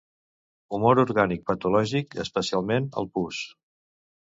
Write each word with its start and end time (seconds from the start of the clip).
Humor 0.77 1.01
orgànic 1.03 1.43
patològic, 1.51 2.17
especialment 2.25 2.91
el 3.03 3.11
pus. 3.19 3.45